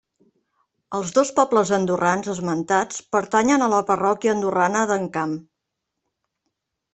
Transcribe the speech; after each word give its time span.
Els 0.99 1.09
dos 1.17 1.31
pobles 1.39 1.71
andorrans 1.77 2.29
esmentats 2.33 3.03
pertanyen 3.17 3.67
a 3.67 3.69
la 3.75 3.83
parròquia 3.91 4.35
andorrana 4.37 4.83
d'Encamp. 4.93 5.37